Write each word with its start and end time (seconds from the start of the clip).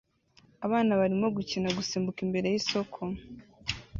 Abana 0.65 0.91
barimo 0.99 1.27
gukina 1.37 1.67
gusimbuka 1.77 2.19
imbere 2.25 2.47
yisoko 2.53 2.99